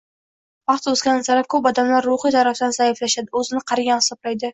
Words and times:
Vaqt 0.69 0.87
o‘tgan 0.91 1.19
sari 1.27 1.43
ko‘p 1.53 1.69
odamlar 1.71 2.07
ruhiy 2.09 2.33
tarafdan 2.37 2.73
zaiflashadi, 2.79 3.31
o‘zini 3.43 3.63
qarigan 3.73 4.03
hisoblaydi. 4.05 4.49